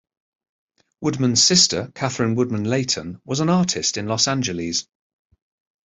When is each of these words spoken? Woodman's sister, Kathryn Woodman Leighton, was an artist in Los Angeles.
Woodman's 1.01 1.43
sister, 1.43 1.91
Kathryn 1.93 2.33
Woodman 2.35 2.63
Leighton, 2.63 3.21
was 3.23 3.39
an 3.39 3.49
artist 3.49 3.97
in 3.97 4.07
Los 4.07 4.27
Angeles. 4.27 4.87